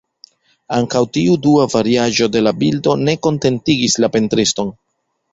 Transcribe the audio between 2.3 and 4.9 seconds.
de la bildo ne kontentigis la pentriston.